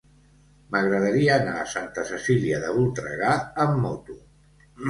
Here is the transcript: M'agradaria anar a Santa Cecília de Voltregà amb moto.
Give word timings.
M'agradaria 0.75 1.35
anar 1.35 1.53
a 1.59 1.67
Santa 1.75 2.07
Cecília 2.13 2.63
de 2.65 2.73
Voltregà 2.79 3.37
amb 3.67 3.81
moto. 3.87 4.21